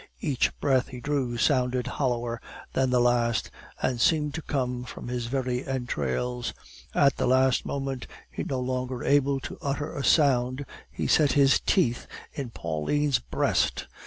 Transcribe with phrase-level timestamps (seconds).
[0.19, 2.41] Each breath he drew sounded hollower
[2.73, 3.51] than the last,
[3.83, 6.55] and seemed to come from his very entrails.
[6.95, 12.07] At the last moment, no longer able to utter a sound, he set his teeth
[12.33, 13.85] in Pauline's breast.